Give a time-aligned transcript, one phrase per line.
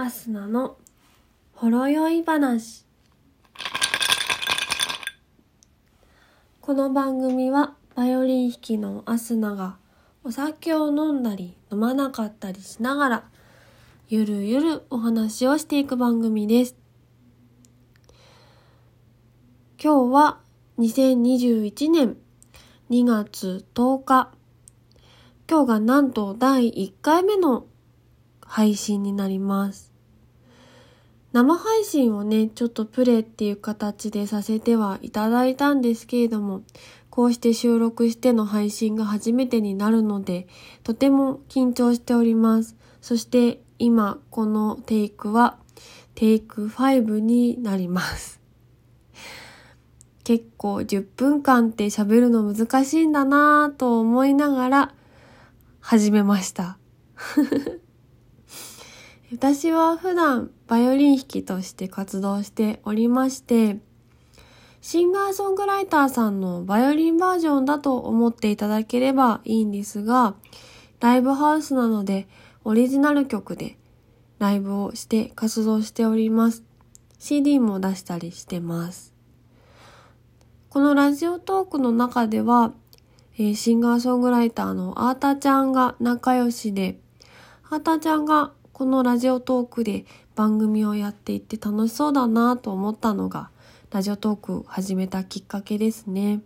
[0.00, 0.78] アスナの
[1.54, 2.84] ほろ酔い話。
[6.60, 9.76] この番組はバイオリン弾きのアスナが
[10.22, 13.24] お酒を飲んだり飲まなかったりしながら
[14.06, 16.76] ゆるゆるお話をしていく番組です。
[19.82, 20.38] 今日は
[20.78, 22.16] 2021年
[22.90, 24.32] 2月10日
[25.50, 27.66] 今日がなんと第1回目の
[28.40, 29.87] 配信になります。
[31.32, 36.62] 生配信をね、ちょっとプレイっていう形でさせてはいただいたんですけれども、
[37.10, 40.46] こうして収録しての配信が初めてになるので、
[40.84, 42.76] とても緊張しております。
[43.00, 45.58] そして今このテイクは
[46.14, 48.40] テイク5になります。
[50.24, 54.94] 結構10分間って喋るの難しいんだなぁと思いながら
[55.80, 56.78] 始めました。
[59.30, 63.78] 私は普段バイオリン弾きとして活動しておりまして、
[64.80, 70.34] シンガーソングライターさんのバイオリンバージョンだと思っていただければいいんですが、
[71.00, 72.26] ライブハウスなので
[72.64, 73.76] オリジナル曲で
[74.38, 76.64] ライブをして活動しております。
[77.18, 79.12] CD も出したりしてます。
[80.70, 82.72] このラジオトークの中では、
[83.36, 86.98] シンガーソングライターのアータちゃんが仲良しで、
[87.68, 90.04] アータちゃんがこのラジオトークで
[90.36, 93.50] 番組をやっていって楽しそうだなと思ったのが、
[93.90, 96.42] ラジオトーク始めたきっかけですね。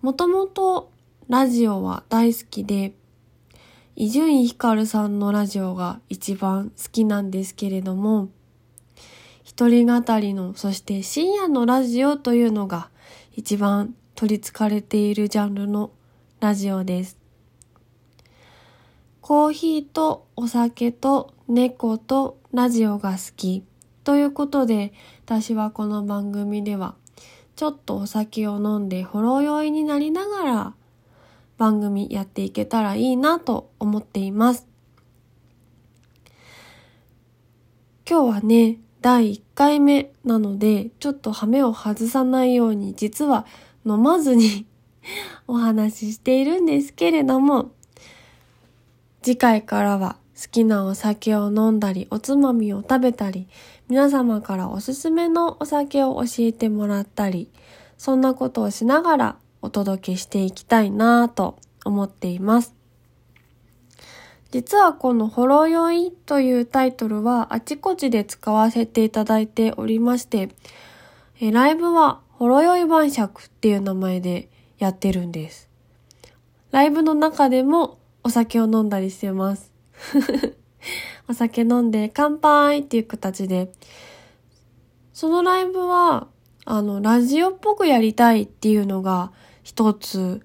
[0.00, 0.90] もともと
[1.28, 2.94] ラジオは大好きで、
[3.94, 8.30] 伊集院光さんのラジオが一番好きなんですけれども、
[9.44, 12.88] 一人語りの、そして深夜のラジオというのが
[13.34, 15.90] 一番取り憑かれているジャンルの
[16.40, 17.25] ラジオです。
[19.26, 23.64] コーヒーとお酒と猫とラジオが好き
[24.04, 24.92] ということで
[25.24, 26.94] 私はこの番組では
[27.56, 30.74] ちょっとお酒を飲んでほろ酔いになりながら
[31.58, 34.68] 番組やっていけたらいいなと思っています。
[38.08, 43.44] 今日はね、第1回目なので、ちょっとハメを外さないように実は
[43.84, 44.66] 飲まずに
[45.48, 47.72] お話ししているんですけれども、
[49.26, 53.48] 次回からは好きなお酒を飲んだり、おつまみを食べたり、
[53.88, 57.50] 皆様からおすすめのお酒を教えてもらったり、
[57.98, 62.76] そんなことをしながらお届けしていきたいなぁと思っています。
[64.52, 70.50] 実はこのほろ酔いというタイトルはあちこちで使わせていただいておりまして、
[71.40, 74.48] えライブはほろ酔い晩酌っていう名前で
[74.78, 75.68] やってるんです。
[76.70, 79.70] ライブの中でもお酒を飲んだりしてます。
[81.30, 83.70] お酒飲んで乾杯っていう形で、
[85.12, 86.26] そのライブは、
[86.64, 89.30] あの、ラジオっぽくやりたいっていうのが
[89.62, 90.42] 一つ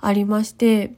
[0.00, 0.94] ありまして、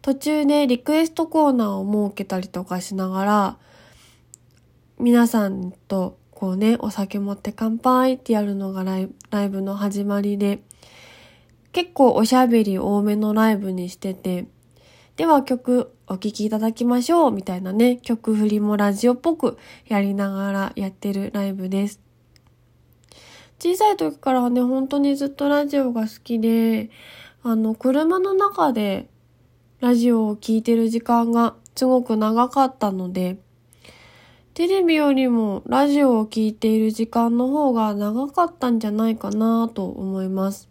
[0.00, 3.56] 途中でリクエストコーナーを設けたりとかしながら、
[4.98, 10.62] 皆さんとこうね、お酒持って乾杯ってやるのがライライブの始まりで、
[11.72, 14.46] 結構おしゃべり多めのライブにしてて、
[15.18, 19.58] では曲お聴きいただきましょうみたいなね、曲振りもラジオっぽく
[19.88, 22.00] やりながらやってるライブです。
[23.58, 26.90] 小さい時からはね、本当にずっとラジオが好きで、
[27.42, 29.08] あの、車の中で
[29.80, 33.38] ラジオを聴いてる時間がすごく長かったので、
[34.54, 40.68] テレビよりもラジオを聴いている時間の方が長かったんじゃないかなと思います。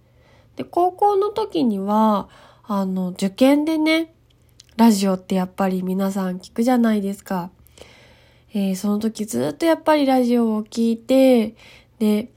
[0.55, 2.29] で、高校の時には、
[2.63, 4.13] あの、受験でね、
[4.77, 7.49] ラジオってやっぱり皆さん聞くじゃないですか。
[8.53, 11.55] えー、その時ずっとやっぱりラジオを聴いて、
[11.97, 12.29] で、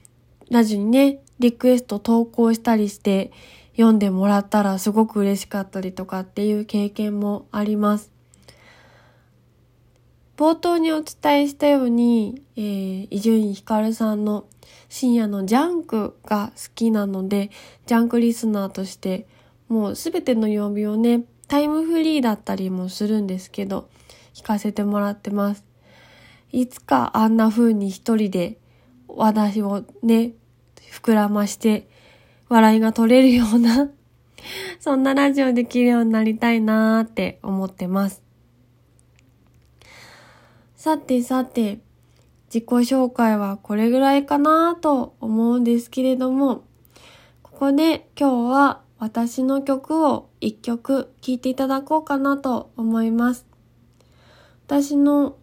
[0.49, 3.31] ラジオにね、リクエスト投稿したりして
[3.73, 8.11] 読んでもらったらすごく嬉しかったりとかっていう経験もあります。
[10.35, 14.45] 冒頭にお伝えしたように、えー、伊集院光さんの
[14.89, 17.51] 深夜のジャンクが好きなので、
[17.85, 19.27] ジャンクリスナーとして、
[19.69, 23.89] もうすべての曜日をね、タイムフリーだったりもするんですけど、
[24.33, 25.65] 聞かせてもらってます。
[26.53, 28.57] いつかあんな風に一人で
[29.09, 30.31] 私をね、
[30.93, 31.89] 膨らまして
[32.47, 33.89] 笑いが取れるような
[34.79, 38.23] そんなラジオできるようになりたいなーって思ってます。
[40.77, 41.81] さてさて、
[42.45, 46.63] 自己紹介はこれぐらいかなと思うんですけれども、
[47.43, 53.47] ここで今日は私の曲を一曲聴いていただこうかなと思います。
[54.67, 55.37] 私の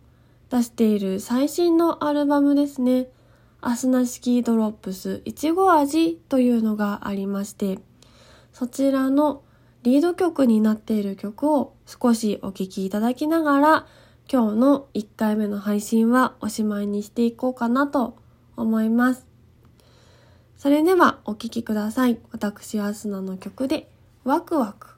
[0.49, 3.09] 出している最新のアルバムですね。
[3.61, 7.81] アスナシキードロップスいちご味というのがありまして、
[8.53, 9.43] そちらの
[9.83, 13.87] リード曲になっている曲を少しお聴きいただきながら、
[14.33, 18.19] 今日の1回目の配信はおしまいにしていこうかなと
[18.57, 19.28] 思います。
[20.59, 22.19] それではお聴きください。
[22.33, 23.89] 私、アスナの曲で
[24.25, 24.98] ワクワク。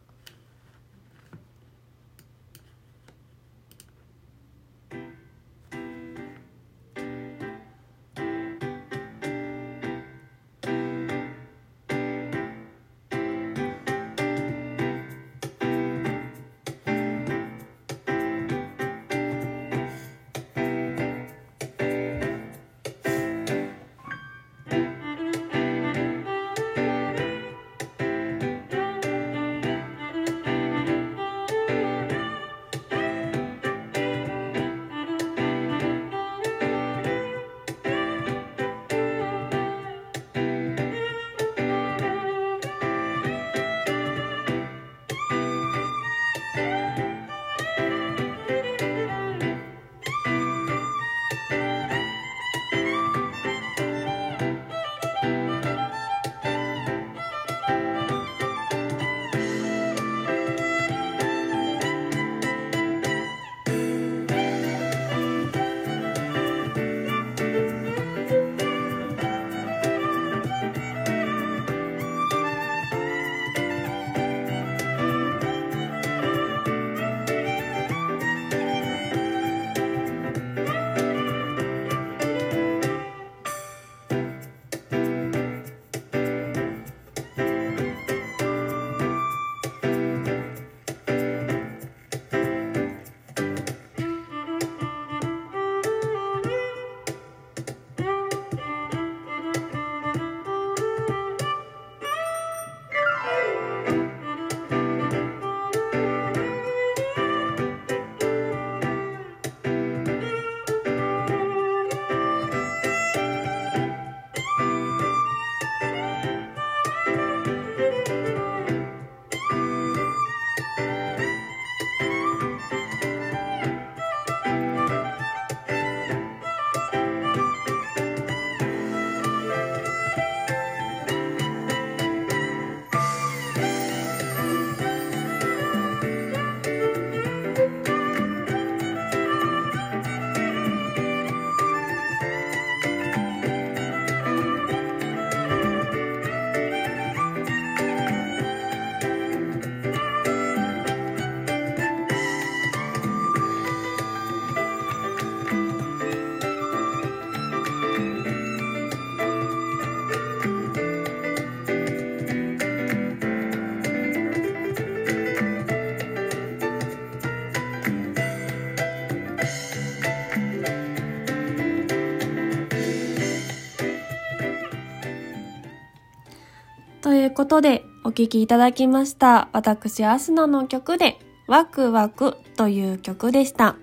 [177.20, 179.49] いうことで、お聴きいただきました。
[179.52, 183.76] 私、アスナの曲で、ワクワクという曲でした。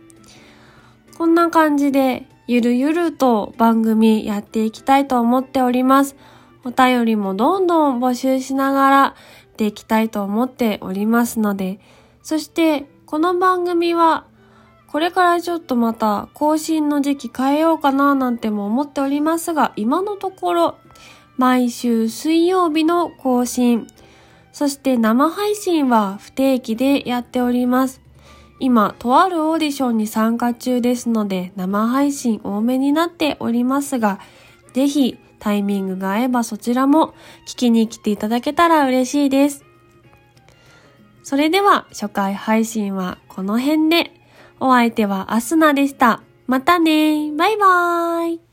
[1.17, 6.15] こんな感じで、ゆるゆると番組やっていきたいと思っております。
[6.63, 9.15] お便りもどんどん募集しながら
[9.57, 11.79] でいきたいと思っておりますので、
[12.21, 14.25] そしてこの番組は
[14.87, 20.77] これからちょっとまた更新の時期変えようかななんても思っておりますが、今のところ
[21.37, 23.87] 毎週水曜日の更新、
[24.51, 28.01] そして生配信は不定期でやっております。
[28.59, 34.19] 今、とあるオーディションに参加中ですので、生配信多めになっておりますが、
[34.73, 37.13] ぜひタイミングが合えばそちらも
[37.47, 39.63] 聞きに来ていただけたら嬉しいです。
[41.21, 44.11] それでは初回配信はこの辺で、
[44.59, 46.23] お相手はアスナでした。
[46.47, 48.46] またねバイバーイ